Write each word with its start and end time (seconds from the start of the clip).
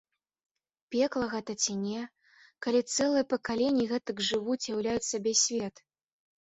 Пекла 0.95 1.27
гэта 1.33 1.55
ці 1.65 1.75
не, 1.83 2.01
калі 2.67 2.81
цэлыя 2.95 3.29
пакаленні 3.37 3.87
гэтак 3.95 4.27
жывуць 4.33 4.61
і 4.67 4.71
ўяўляюць 4.81 5.09
сабе 5.13 5.31
свет? 5.47 5.75